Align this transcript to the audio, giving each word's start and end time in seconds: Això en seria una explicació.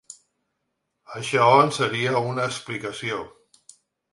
Això 1.19 1.45
en 1.65 1.71
seria 1.79 2.15
una 2.31 2.49
explicació. 2.53 3.21